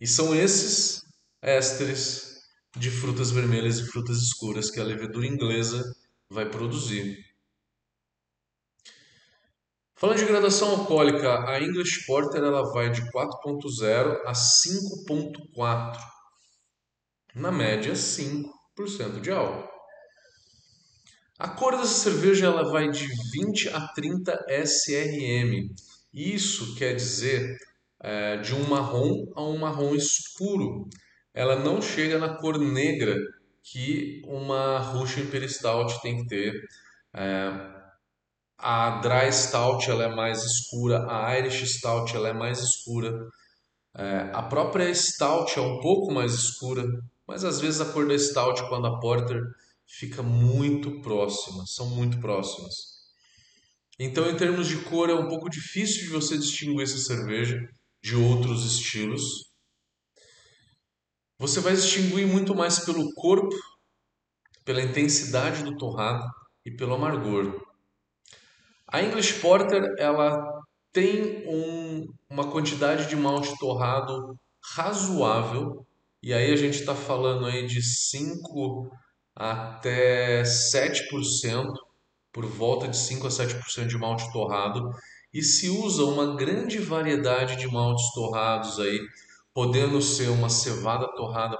E 0.00 0.06
são 0.06 0.34
esses 0.34 1.00
ésteres 1.42 2.36
de 2.76 2.90
frutas 2.90 3.30
vermelhas 3.30 3.78
e 3.78 3.86
frutas 3.86 4.18
escuras 4.18 4.70
que 4.70 4.78
a 4.78 4.84
levedura 4.84 5.26
inglesa 5.26 5.82
vai 6.30 6.48
produzir. 6.48 7.16
Falando 9.98 10.18
de 10.18 10.26
graduação 10.26 10.68
alcoólica, 10.72 11.48
a 11.48 11.58
English 11.58 12.04
Porter 12.04 12.44
ela 12.44 12.70
vai 12.70 12.90
de 12.90 13.00
4.0 13.10 14.20
a 14.26 14.32
5.4. 14.32 15.98
Na 17.34 17.50
média, 17.50 17.94
5% 17.94 19.22
de 19.22 19.30
álcool. 19.30 19.66
A 21.38 21.48
cor 21.48 21.78
dessa 21.78 22.10
cerveja 22.10 22.44
ela 22.44 22.70
vai 22.70 22.90
de 22.90 23.06
20 23.32 23.70
a 23.70 23.88
30 23.88 24.44
SRM. 24.48 25.74
Isso 26.12 26.74
quer 26.76 26.94
dizer 26.94 27.56
é, 28.02 28.36
de 28.36 28.54
um 28.54 28.68
marrom 28.68 29.24
a 29.34 29.42
um 29.42 29.56
marrom 29.56 29.94
escuro. 29.94 30.90
Ela 31.32 31.56
não 31.56 31.80
chega 31.80 32.18
na 32.18 32.36
cor 32.36 32.58
negra 32.58 33.16
que 33.62 34.20
uma 34.26 34.78
Russian 34.78 35.22
Imperial 35.22 35.50
Stout 35.50 36.02
tem 36.02 36.18
que 36.18 36.26
ter. 36.26 36.52
É, 37.14 37.75
a 38.58 39.00
Dry 39.00 39.32
Stout 39.32 39.90
ela 39.90 40.04
é 40.04 40.14
mais 40.14 40.42
escura, 40.42 41.06
a 41.10 41.36
Irish 41.38 41.78
Stout 41.78 42.14
ela 42.16 42.28
é 42.28 42.32
mais 42.32 42.60
escura, 42.60 43.28
é, 43.96 44.30
a 44.32 44.42
própria 44.42 44.92
Stout 44.94 45.58
é 45.58 45.62
um 45.62 45.80
pouco 45.80 46.12
mais 46.12 46.32
escura, 46.34 46.84
mas 47.26 47.44
às 47.44 47.60
vezes 47.60 47.80
a 47.80 47.92
cor 47.92 48.06
da 48.06 48.18
Stout 48.18 48.68
quando 48.68 48.86
a 48.86 48.98
Porter 49.00 49.42
fica 49.86 50.22
muito 50.22 51.00
próxima, 51.00 51.64
são 51.66 51.88
muito 51.90 52.20
próximas. 52.20 52.96
Então, 53.98 54.28
em 54.28 54.36
termos 54.36 54.68
de 54.68 54.82
cor, 54.84 55.08
é 55.08 55.14
um 55.14 55.28
pouco 55.28 55.48
difícil 55.48 56.02
de 56.02 56.10
você 56.10 56.36
distinguir 56.36 56.82
essa 56.82 56.98
cerveja 56.98 57.58
de 58.02 58.14
outros 58.14 58.64
estilos. 58.66 59.22
Você 61.38 61.60
vai 61.60 61.74
distinguir 61.74 62.26
muito 62.26 62.54
mais 62.54 62.78
pelo 62.80 63.12
corpo, 63.14 63.54
pela 64.64 64.82
intensidade 64.82 65.62
do 65.64 65.76
torrado 65.76 66.24
e 66.64 66.70
pelo 66.70 66.94
amargor. 66.94 67.65
A 68.88 69.02
English 69.02 69.40
Porter 69.40 69.94
ela 69.98 70.62
tem 70.92 71.44
um, 71.46 72.06
uma 72.30 72.50
quantidade 72.50 73.08
de 73.08 73.16
malte 73.16 73.56
torrado 73.58 74.38
razoável, 74.74 75.84
e 76.22 76.32
aí 76.32 76.52
a 76.52 76.56
gente 76.56 76.80
está 76.80 76.94
falando 76.94 77.46
aí 77.46 77.66
de 77.66 77.82
5 77.82 78.90
até 79.34 80.42
7%, 80.42 81.72
por 82.32 82.46
volta 82.46 82.88
de 82.88 82.96
5 82.96 83.26
a 83.26 83.30
7% 83.30 83.86
de 83.86 83.98
malte 83.98 84.32
torrado, 84.32 84.90
e 85.32 85.42
se 85.42 85.68
usa 85.68 86.04
uma 86.04 86.36
grande 86.36 86.78
variedade 86.78 87.56
de 87.56 87.66
maltes 87.66 88.10
torrados 88.14 88.78
aí, 88.78 89.00
podendo 89.52 90.00
ser 90.00 90.28
uma 90.28 90.48
cevada 90.48 91.06
torrada, 91.14 91.58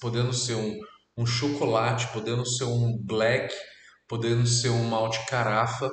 podendo 0.00 0.32
ser 0.32 0.54
um, 0.54 0.80
um 1.16 1.26
chocolate, 1.26 2.08
podendo 2.08 2.46
ser 2.46 2.64
um 2.64 2.98
black, 2.98 3.54
podendo 4.08 4.46
ser 4.46 4.70
um 4.70 4.84
malte 4.84 5.24
carafa, 5.26 5.90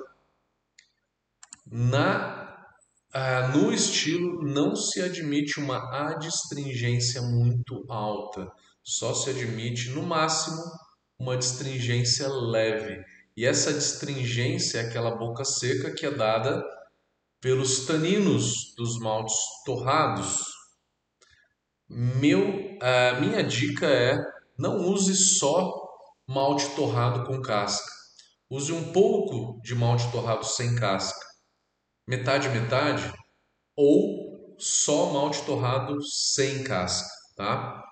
na, 1.72 2.66
ah, 3.14 3.50
no 3.50 3.72
estilo 3.72 4.42
não 4.44 4.76
se 4.76 5.02
admite 5.02 5.60
uma 5.60 6.10
adstringência 6.10 7.22
muito 7.22 7.86
alta, 7.88 8.52
só 8.84 9.14
se 9.14 9.30
admite 9.30 9.90
no 9.92 10.02
máximo 10.02 10.64
uma 11.18 11.34
adstringência 11.34 12.28
leve. 12.28 13.04
E 13.38 13.46
essa 13.46 13.70
adstringência 13.70 14.80
é 14.80 14.82
aquela 14.82 15.16
boca 15.16 15.46
seca 15.46 15.94
que 15.94 16.06
é 16.06 16.12
dada 16.12 16.64
pelos 17.40 17.86
taninos 17.86 18.74
dos 18.76 18.98
maltes 19.00 19.38
torrados. 19.66 20.44
Meu, 21.88 22.78
a 22.82 23.20
minha 23.20 23.44
dica 23.44 23.86
é 23.86 24.18
não 24.58 24.88
use 24.88 25.16
só 25.16 25.74
malte 26.28 26.68
torrado 26.76 27.26
com 27.26 27.42
casca. 27.42 27.90
Use 28.50 28.72
um 28.74 28.92
pouco 28.92 29.62
de 29.62 29.76
malte 29.76 30.12
torrado 30.12 30.44
sem 30.44 30.76
casca 30.76 31.29
metade 32.10 32.50
metade 32.50 33.14
ou 33.76 34.56
só 34.58 35.14
malte 35.14 35.46
torrado 35.46 36.02
sem 36.04 36.64
casca, 36.64 37.08
tá? 37.36 37.84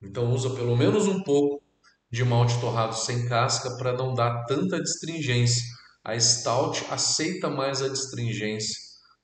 Então 0.00 0.30
usa 0.30 0.50
pelo 0.50 0.76
menos 0.76 1.08
um 1.08 1.20
pouco 1.24 1.60
de 2.08 2.24
malte 2.24 2.60
torrado 2.60 2.94
sem 2.94 3.28
casca 3.28 3.76
para 3.76 3.92
não 3.92 4.14
dar 4.14 4.44
tanta 4.44 4.76
astringência. 4.76 5.64
A 6.04 6.18
stout 6.18 6.86
aceita 6.90 7.50
mais 7.50 7.82
a 7.82 7.86
astringência 7.86 8.76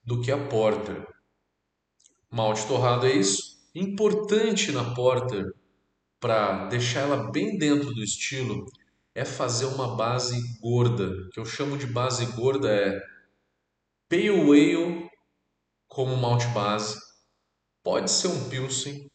do 0.02 0.20
que 0.20 0.32
a 0.32 0.48
porter. 0.48 1.06
Malte 2.28 2.66
torrado 2.66 3.06
é 3.06 3.12
isso. 3.12 3.54
Importante 3.72 4.72
na 4.72 4.92
Porter 4.92 5.52
para 6.18 6.66
deixar 6.66 7.02
ela 7.02 7.30
bem 7.30 7.56
dentro 7.56 7.94
do 7.94 8.02
estilo 8.02 8.66
é 9.14 9.24
fazer 9.24 9.66
uma 9.66 9.96
base 9.96 10.36
gorda, 10.60 11.12
que 11.32 11.38
eu 11.38 11.44
chamo 11.44 11.78
de 11.78 11.86
base 11.86 12.26
gorda 12.32 12.68
é 12.68 13.13
Pale 14.14 14.28
Ale 14.28 15.10
como 15.88 16.16
malte 16.16 16.46
base, 16.54 16.96
pode 17.82 18.08
ser 18.08 18.28
um 18.28 18.48
Pilsen, 18.48 19.10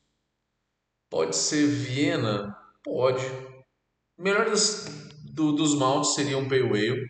pode 1.10 1.38
ser 1.38 1.65
Viena, 1.68 2.53
pode. 2.84 3.24
Melhor 4.18 4.50
das, 4.50 4.88
do, 5.24 5.53
dos 5.53 5.74
maltes 5.74 6.15
seria 6.15 6.38
um 6.38 6.50
Pale 6.50 6.63
Ale, 6.63 7.06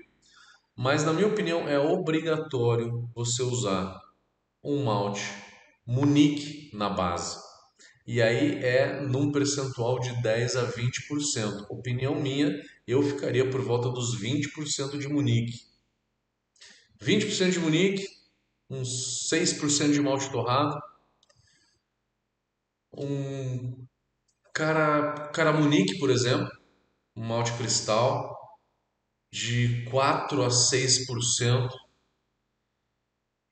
mas 0.77 1.03
na 1.03 1.13
minha 1.13 1.25
opinião 1.25 1.67
é 1.67 1.79
obrigatório 1.79 3.09
você 3.15 3.41
usar 3.41 3.99
um 4.63 4.83
malte 4.83 5.23
Munique 5.83 6.69
na 6.77 6.91
base. 6.91 7.39
E 8.05 8.21
aí 8.21 8.63
é 8.63 9.01
num 9.01 9.31
percentual 9.31 9.99
de 9.99 10.13
10 10.21 10.55
a 10.57 10.71
20%. 10.71 11.65
Opinião 11.71 12.13
minha, 12.13 12.55
eu 12.85 13.01
ficaria 13.01 13.49
por 13.49 13.61
volta 13.61 13.89
dos 13.89 14.15
20% 14.21 14.99
de 14.99 15.07
Munique. 15.07 15.68
20% 17.01 17.51
de 17.51 17.59
Munique, 17.59 18.05
uns 18.69 19.29
6% 19.29 19.93
de 19.93 20.01
malte 20.01 20.29
torrado, 20.31 20.79
um 22.93 23.85
cara, 24.53 25.29
cara 25.29 25.53
Munique, 25.53 25.97
por 25.99 26.09
exemplo, 26.09 26.49
um 27.15 27.23
malte 27.23 27.53
cristal 27.53 28.37
de 29.31 29.85
4 29.89 30.43
a 30.43 30.49
6%. 30.49 31.69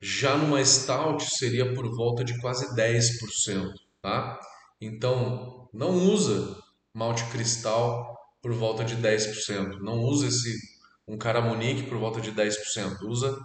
Já 0.00 0.36
numa 0.36 0.64
stout 0.64 1.24
seria 1.24 1.74
por 1.74 1.88
volta 1.96 2.22
de 2.22 2.38
quase 2.40 2.74
10%, 2.76 3.72
tá? 4.00 4.38
Então, 4.80 5.68
não 5.72 6.06
usa 6.12 6.56
malte 6.94 7.24
cristal 7.30 8.16
por 8.40 8.52
volta 8.52 8.84
de 8.84 8.96
10%. 8.96 9.80
Não 9.80 9.98
usa 10.00 10.28
esse 10.28 10.77
um 11.08 11.16
Caramonique 11.16 11.88
por 11.88 11.98
volta 11.98 12.20
de 12.20 12.30
10%. 12.30 13.02
Usa 13.02 13.36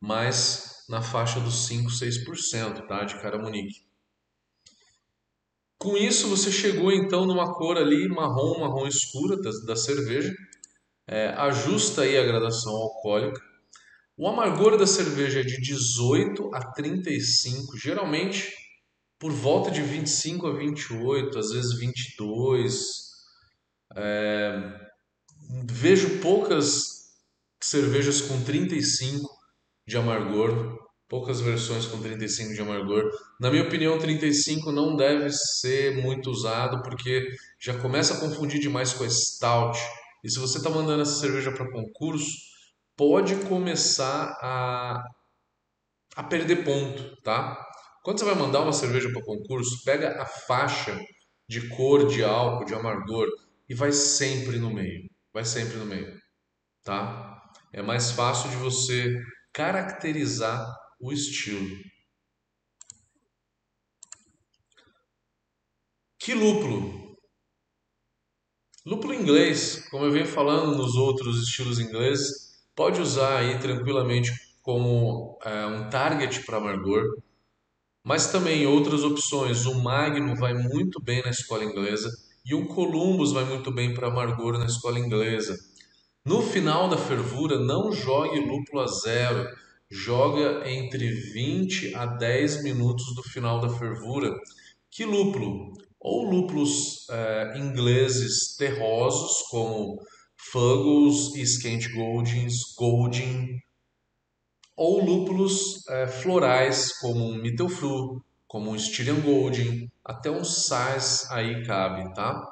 mais 0.00 0.84
na 0.88 1.00
faixa 1.00 1.40
dos 1.40 1.66
5, 1.66 1.90
6%, 1.90 2.86
tá? 2.86 3.04
De 3.04 3.20
Caramonique. 3.20 3.86
Com 5.78 5.96
isso, 5.96 6.28
você 6.28 6.50
chegou 6.52 6.92
então 6.92 7.24
numa 7.24 7.54
cor 7.54 7.78
ali 7.78 8.08
marrom, 8.08 8.60
marrom 8.60 8.86
escura 8.86 9.36
da, 9.40 9.50
da 9.66 9.76
cerveja. 9.76 10.34
É, 11.06 11.28
ajusta 11.28 12.02
aí 12.02 12.16
a 12.18 12.24
gradação 12.24 12.72
alcoólica 12.74 13.40
o 14.16 14.28
amargor 14.28 14.76
da 14.76 14.86
cerveja 14.86 15.40
é 15.40 15.42
de 15.42 15.60
18 15.60 16.54
a 16.54 16.72
35, 16.72 17.78
geralmente 17.78 18.54
por 19.18 19.32
volta 19.32 19.70
de 19.70 19.82
25 19.82 20.46
a 20.46 20.52
28, 20.52 21.38
às 21.38 21.50
vezes 21.50 21.78
22. 21.78 22.76
É... 23.96 24.90
Vejo 25.64 26.20
poucas 26.20 27.01
cervejas 27.66 28.20
com 28.20 28.42
35 28.42 29.28
de 29.86 29.96
amargor, 29.96 30.78
poucas 31.08 31.40
versões 31.40 31.86
com 31.86 32.00
35 32.00 32.54
de 32.54 32.60
amargor. 32.60 33.10
Na 33.38 33.50
minha 33.50 33.64
opinião, 33.64 33.98
35 33.98 34.72
não 34.72 34.96
deve 34.96 35.30
ser 35.30 36.02
muito 36.02 36.30
usado 36.30 36.82
porque 36.82 37.28
já 37.60 37.78
começa 37.78 38.14
a 38.14 38.20
confundir 38.20 38.60
demais 38.60 38.92
com 38.92 39.04
a 39.04 39.10
stout. 39.10 39.78
E 40.24 40.30
se 40.30 40.38
você 40.38 40.58
está 40.58 40.70
mandando 40.70 41.02
essa 41.02 41.20
cerveja 41.20 41.52
para 41.52 41.70
concurso, 41.70 42.30
pode 42.96 43.36
começar 43.46 44.38
a, 44.40 45.02
a 46.16 46.22
perder 46.22 46.64
ponto, 46.64 47.16
tá? 47.22 47.58
Quando 48.02 48.18
você 48.18 48.24
vai 48.24 48.34
mandar 48.34 48.60
uma 48.60 48.72
cerveja 48.72 49.10
para 49.12 49.24
concurso, 49.24 49.84
pega 49.84 50.20
a 50.20 50.26
faixa 50.26 50.98
de 51.48 51.68
cor, 51.68 52.06
de 52.06 52.24
álcool, 52.24 52.64
de 52.64 52.74
amargor 52.74 53.28
e 53.68 53.74
vai 53.74 53.92
sempre 53.92 54.58
no 54.58 54.72
meio. 54.72 55.08
Vai 55.32 55.44
sempre 55.44 55.76
no 55.76 55.86
meio, 55.86 56.18
tá? 56.84 57.31
É 57.72 57.80
mais 57.82 58.10
fácil 58.12 58.50
de 58.50 58.56
você 58.56 59.18
caracterizar 59.52 60.66
o 61.00 61.12
estilo. 61.12 61.68
Que 66.18 66.34
lúpulo? 66.34 67.16
Lúpulo 68.84 69.14
inglês, 69.14 69.88
como 69.90 70.04
eu 70.04 70.12
venho 70.12 70.26
falando 70.26 70.76
nos 70.76 70.96
outros 70.96 71.42
estilos 71.42 71.78
ingleses, 71.78 72.64
pode 72.74 73.00
usar 73.00 73.38
aí 73.38 73.58
tranquilamente 73.58 74.30
como 74.60 75.38
é, 75.44 75.66
um 75.66 75.88
target 75.88 76.44
para 76.44 76.58
amargor, 76.58 77.02
mas 78.04 78.32
também 78.32 78.66
outras 78.66 79.04
opções. 79.04 79.66
O 79.66 79.82
Magno 79.82 80.36
vai 80.36 80.54
muito 80.54 81.02
bem 81.02 81.22
na 81.22 81.30
escola 81.30 81.64
inglesa 81.64 82.10
e 82.44 82.54
um 82.54 82.66
Columbus 82.66 83.32
vai 83.32 83.44
muito 83.44 83.72
bem 83.72 83.94
para 83.94 84.08
amargor 84.08 84.58
na 84.58 84.66
escola 84.66 84.98
inglesa. 84.98 85.56
No 86.24 86.40
final 86.40 86.88
da 86.88 86.96
fervura, 86.96 87.58
não 87.58 87.90
jogue 87.90 88.38
lúpulo 88.38 88.82
a 88.82 88.86
zero, 88.86 89.44
joga 89.90 90.70
entre 90.70 91.10
20 91.10 91.96
a 91.96 92.06
10 92.06 92.62
minutos 92.62 93.12
do 93.16 93.24
final 93.24 93.60
da 93.60 93.68
fervura. 93.68 94.32
Que 94.88 95.04
lúpulo? 95.04 95.72
Ou 95.98 96.30
lúpulos 96.30 97.08
é, 97.10 97.58
ingleses 97.58 98.54
terrosos, 98.56 99.48
como 99.50 100.00
Fuggles 100.36 101.34
Skent 101.34 101.92
Goldings, 101.92 102.72
Golding, 102.78 103.58
ou 104.76 105.04
lúpulos 105.04 105.84
é, 105.88 106.06
florais 106.06 106.98
como 107.00 107.30
um 107.30 107.34
Mittelfru, 107.34 108.24
como 108.46 108.70
um 108.70 108.76
Styrian 108.76 109.20
Golding, 109.20 109.90
até 110.04 110.30
um 110.30 110.44
Sars 110.44 111.28
aí 111.32 111.66
cabe, 111.66 112.14
tá? 112.14 112.51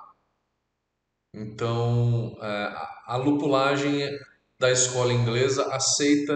Então, 1.32 2.36
é, 2.42 2.74
a 3.06 3.16
lupulagem 3.16 4.08
da 4.58 4.70
escola 4.70 5.12
inglesa 5.12 5.66
aceita 5.74 6.34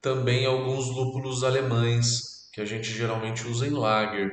também 0.00 0.46
alguns 0.46 0.86
lúpulos 0.88 1.44
alemães, 1.44 2.48
que 2.52 2.60
a 2.60 2.64
gente 2.64 2.90
geralmente 2.90 3.46
usa 3.46 3.66
em 3.66 3.70
lager. 3.70 4.30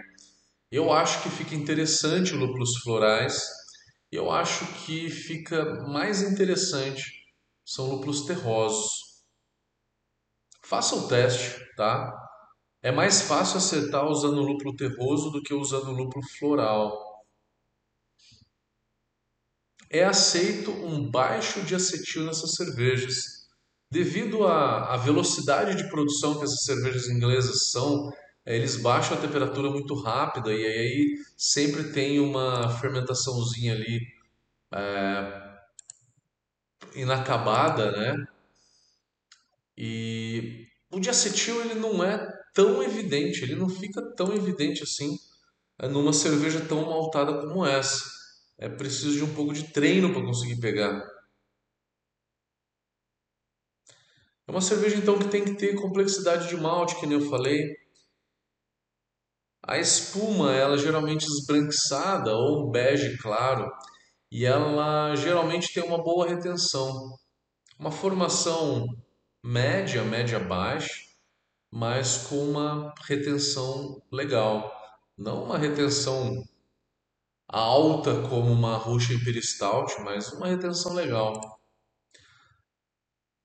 Eu 0.71 0.91
acho 0.93 1.23
que 1.23 1.29
fica 1.29 1.55
interessante 1.55 2.33
lúpulos 2.35 2.77
florais, 2.83 3.43
eu 4.11 4.31
acho 4.31 4.65
que 4.85 5.09
fica 5.09 5.65
mais 5.89 6.21
interessante 6.21 7.03
são 7.65 7.89
lúpulos 7.89 8.25
terrosos. 8.25 8.89
Faça 10.63 10.95
o 10.95 11.07
teste, 11.07 11.59
tá? 11.75 12.13
É 12.83 12.91
mais 12.91 13.21
fácil 13.23 13.57
acertar 13.57 14.05
usando 14.07 14.41
lúpulo 14.41 14.75
terroso 14.75 15.31
do 15.31 15.41
que 15.43 15.53
usando 15.53 15.91
lúpulo 15.91 16.25
floral. 16.39 17.06
É 19.89 20.03
aceito 20.03 20.71
um 20.71 21.09
baixo 21.09 21.61
de 21.61 21.75
acetil 21.75 22.25
nessas 22.25 22.51
cervejas. 22.55 23.47
Devido 23.89 24.45
à, 24.45 24.93
à 24.93 24.97
velocidade 24.97 25.75
de 25.77 25.89
produção 25.89 26.37
que 26.37 26.43
essas 26.43 26.63
cervejas 26.63 27.07
inglesas 27.07 27.69
são, 27.71 28.11
é, 28.45 28.55
eles 28.55 28.77
baixam 28.77 29.17
a 29.17 29.21
temperatura 29.21 29.69
muito 29.69 29.93
rápida 29.95 30.53
e 30.53 30.65
aí 30.65 31.17
sempre 31.37 31.91
tem 31.91 32.19
uma 32.19 32.69
fermentaçãozinha 32.79 33.73
ali 33.73 33.99
é, 34.73 35.57
inacabada, 36.95 37.91
né? 37.91 38.27
E 39.77 40.67
o 40.91 40.99
diacetil 40.99 41.61
ele 41.61 41.75
não 41.75 42.03
é 42.03 42.27
tão 42.53 42.81
evidente, 42.81 43.43
ele 43.43 43.55
não 43.55 43.69
fica 43.69 44.01
tão 44.15 44.33
evidente 44.33 44.83
assim 44.83 45.17
é, 45.79 45.87
numa 45.87 46.13
cerveja 46.13 46.61
tão 46.61 46.85
maltada 46.85 47.33
como 47.41 47.65
essa. 47.65 48.16
É 48.57 48.67
preciso 48.67 49.17
de 49.17 49.23
um 49.23 49.35
pouco 49.35 49.53
de 49.53 49.71
treino 49.71 50.11
para 50.11 50.23
conseguir 50.23 50.59
pegar. 50.59 50.99
É 54.47 54.51
uma 54.51 54.61
cerveja 54.61 54.95
então 54.95 55.19
que 55.19 55.27
tem 55.27 55.43
que 55.43 55.55
ter 55.55 55.75
complexidade 55.75 56.47
de 56.47 56.55
malte, 56.55 56.99
que 56.99 57.05
nem 57.05 57.19
eu 57.19 57.29
falei. 57.29 57.59
A 59.61 59.77
espuma, 59.77 60.53
ela 60.53 60.77
geralmente 60.77 61.25
esbranquiçada 61.25 62.31
ou 62.33 62.71
bege 62.71 63.17
claro, 63.17 63.69
e 64.31 64.45
ela 64.45 65.13
geralmente 65.15 65.73
tem 65.73 65.83
uma 65.83 66.01
boa 66.01 66.27
retenção. 66.27 67.17
Uma 67.77 67.91
formação 67.91 68.85
média, 69.43 70.03
média 70.03 70.39
baixa, 70.39 70.93
mas 71.71 72.27
com 72.27 72.37
uma 72.37 72.93
retenção 73.05 74.01
legal. 74.11 74.71
Não 75.17 75.43
uma 75.43 75.57
retenção 75.57 76.43
alta 77.47 78.21
como 78.29 78.51
uma 78.51 78.77
Russian 78.77 79.15
Imperial 79.15 79.43
Stout, 79.43 80.01
mas 80.01 80.31
uma 80.33 80.47
retenção 80.47 80.93
legal. 80.93 81.39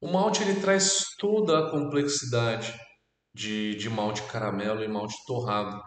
O 0.01 0.11
malte 0.11 0.43
ele 0.43 0.61
traz 0.61 1.15
toda 1.19 1.59
a 1.59 1.71
complexidade 1.71 2.75
de, 3.33 3.77
de 3.77 3.88
malte 3.88 4.23
caramelo 4.25 4.83
e 4.83 4.88
malte 4.88 5.15
torrado 5.27 5.81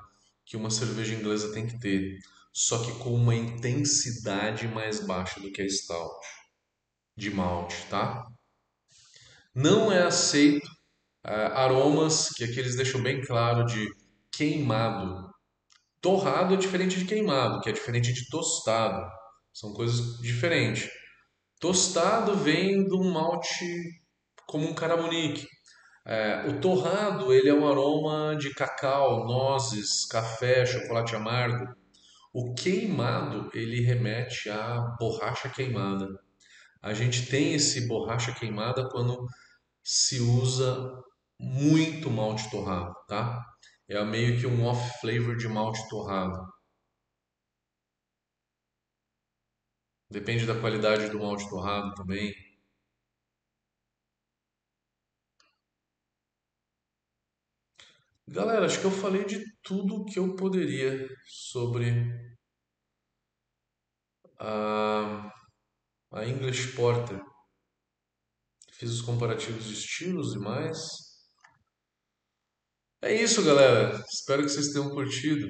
que 0.46 0.56
uma 0.56 0.70
cerveja 0.70 1.16
inglesa 1.16 1.52
tem 1.54 1.68
que 1.68 1.80
ter, 1.80 2.20
só 2.54 2.84
que 2.84 2.94
com 3.00 3.14
uma 3.14 3.36
intensidade 3.36 4.68
mais 4.68 5.06
baixa 5.06 5.40
do 5.40 5.52
que 5.52 5.62
a 5.62 5.70
stout 5.70 6.26
de 7.18 7.32
malte, 7.32 7.76
tá? 7.90 8.26
Não 9.54 9.92
é 9.92 10.04
aceito 10.04 10.68
uh, 11.26 11.54
aromas 11.54 12.30
que 12.30 12.44
aqui 12.44 12.60
eles 12.60 12.76
deixam 12.76 13.02
bem 13.02 13.22
claro 13.26 13.66
de 13.66 13.88
queimado. 14.32 15.34
Torrado 16.06 16.54
é 16.54 16.58
diferente 16.58 17.00
de 17.00 17.06
queimado, 17.06 17.60
que 17.62 17.68
é 17.68 17.72
diferente 17.72 18.14
de 18.14 18.30
tostado. 18.30 19.10
São 19.52 19.74
coisas 19.74 20.22
diferentes. 20.22 20.88
Tostado 21.60 22.36
vem 22.36 22.86
de 22.86 22.94
um 22.94 23.12
malte 23.12 23.66
como 24.46 24.70
um 24.70 24.76
caramunique. 24.76 25.48
É, 26.06 26.46
o 26.48 26.62
torrado 26.62 27.34
ele 27.34 27.50
é 27.50 27.54
um 27.56 27.68
aroma 27.68 28.36
de 28.38 28.54
cacau, 28.54 29.26
nozes, 29.26 30.06
café, 30.06 30.64
chocolate 30.64 31.16
amargo. 31.16 31.74
O 32.32 32.54
queimado 32.54 33.50
ele 33.52 33.82
remete 33.82 34.48
à 34.48 34.96
borracha 35.00 35.50
queimada. 35.50 36.08
A 36.84 36.94
gente 36.94 37.26
tem 37.26 37.56
esse 37.56 37.88
borracha 37.88 38.32
queimada 38.32 38.88
quando 38.90 39.26
se 39.84 40.20
usa 40.20 40.88
muito 41.40 42.12
malte 42.12 42.48
torrado, 42.52 42.94
tá? 43.08 43.44
É 43.88 44.04
meio 44.04 44.40
que 44.40 44.46
um 44.48 44.64
off 44.66 45.00
flavor 45.00 45.36
de 45.38 45.48
malte 45.48 45.88
torrado. 45.90 46.38
Depende 50.10 50.46
da 50.48 50.60
qualidade 50.60 51.10
do 51.10 51.20
malte 51.20 51.48
torrado 51.50 51.94
também. 51.94 52.34
Galera, 58.28 58.66
acho 58.66 58.80
que 58.80 58.86
eu 58.86 58.92
falei 58.92 59.24
de 59.24 59.40
tudo 59.62 60.04
que 60.06 60.18
eu 60.20 60.36
poderia 60.36 61.08
sobre 61.26 61.86
a, 64.40 65.32
a 66.12 66.26
English 66.26 66.76
Porter. 66.76 67.22
Fiz 68.72 68.92
os 68.92 69.02
comparativos 69.02 69.66
de 69.66 69.74
estilos 69.74 70.34
e 70.34 70.40
mais. 70.40 71.05
É 73.06 73.14
isso, 73.14 73.44
galera. 73.44 74.04
Espero 74.12 74.42
que 74.42 74.50
vocês 74.50 74.70
tenham 74.70 74.90
curtido. 74.90 75.48